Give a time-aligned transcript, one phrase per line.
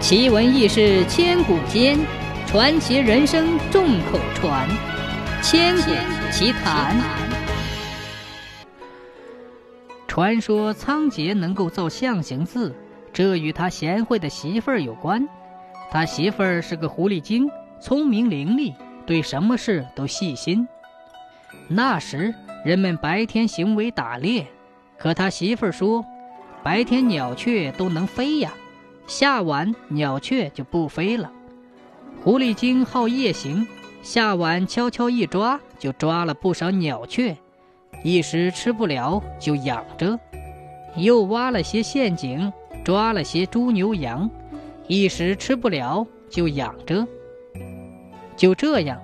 [0.00, 1.98] 奇闻异事千古间，
[2.46, 4.66] 传奇人生众口传。
[5.42, 5.90] 千古
[6.32, 6.96] 奇谈。
[10.08, 12.74] 传说仓颉能够造象形字，
[13.12, 15.28] 这与他贤惠的媳妇儿有关。
[15.90, 18.74] 他媳妇儿是个狐狸精，聪明伶俐，
[19.04, 20.66] 对什么事都细心。
[21.68, 24.46] 那时人们白天行为打猎，
[24.98, 26.02] 可他媳妇儿说，
[26.62, 28.50] 白天鸟雀都能飞呀。
[29.10, 31.32] 下晚鸟雀就不飞了。
[32.22, 33.66] 狐狸精好夜行，
[34.02, 37.36] 下晚悄悄一抓，就抓了不少鸟雀。
[38.04, 40.16] 一时吃不了，就养着；
[40.94, 42.52] 又挖了些陷阱，
[42.84, 44.30] 抓了些猪牛羊。
[44.86, 47.04] 一时吃不了，就养着。
[48.36, 48.96] 就这样，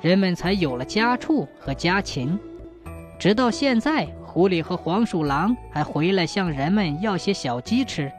[0.00, 2.38] 人们才有了家畜和家禽。
[3.18, 8.10] 直到现在，狐狸和黄鼠狼还回来向人们要些小鸡吃。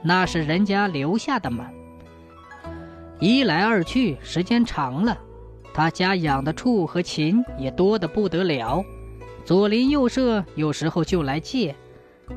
[0.00, 1.68] 那是人家留下的吗？
[3.18, 5.18] 一来二去，时间长了，
[5.74, 8.84] 他家养的畜和禽也多得不得了，
[9.44, 11.74] 左邻右舍有时候就来借。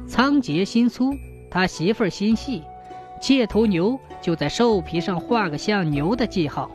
[0.08, 1.13] 仓颉心粗，
[1.52, 2.63] 他媳妇儿心细，
[3.22, 6.72] 借头牛就在兽皮上画个像牛的记号，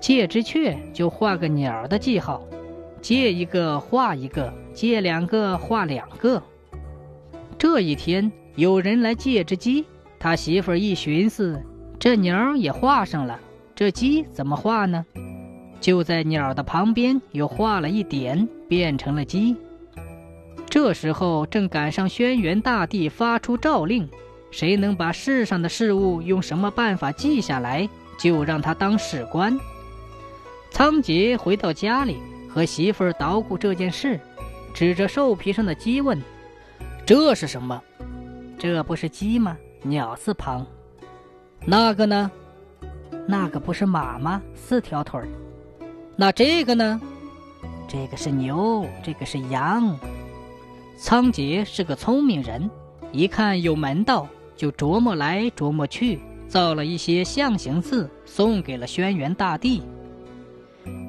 [0.00, 2.42] 借只雀就画个鸟的记号，
[3.02, 6.42] 借一个画一个，借两个画两个。
[7.58, 8.32] 这一天。
[8.56, 9.86] 有人来借只鸡，
[10.22, 11.62] 他媳妇儿一寻思，
[11.98, 13.40] 这鸟也画上了，
[13.74, 15.06] 这鸡怎么画呢？
[15.80, 19.56] 就在鸟的旁边又画了一点，变成了鸡。
[20.68, 24.06] 这时候正赶上轩辕大帝发出诏令，
[24.50, 29.58] 谁能把世上的事物用什么办法记下来，就让他当史官。
[30.70, 34.20] 仓颉回到家里，和媳妇儿捣鼓这件事，
[34.74, 36.22] 指着兽皮上的鸡问
[37.06, 37.82] ：“这是什么？”
[38.58, 39.56] 这不是鸡吗？
[39.82, 40.66] 鸟字旁。
[41.64, 42.30] 那个呢？
[43.26, 44.42] 那个不是马吗？
[44.54, 45.28] 四条腿儿。
[46.16, 47.00] 那这个呢？
[47.88, 49.98] 这个是牛，这个是羊。
[50.96, 52.70] 仓颉是个聪明人，
[53.10, 59.82] 一看有门道，就琢磨来琢磨去，造了一些象形字，送给了轩辕大帝。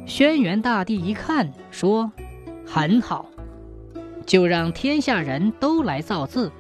[0.08, 2.12] 轩辕大帝一看，说
[2.66, 3.26] ：“很好，
[4.26, 6.52] 就让天下人都来造字。”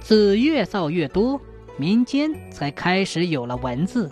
[0.00, 1.40] 字越造越多，
[1.78, 4.10] 民间才开始有了文字。